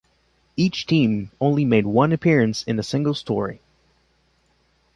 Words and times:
Each 0.57 0.87
team 0.87 1.29
only 1.39 1.63
made 1.63 1.85
one 1.85 2.11
appearance 2.11 2.63
in 2.63 2.79
a 2.79 2.81
single 2.81 3.13
story. 3.13 3.61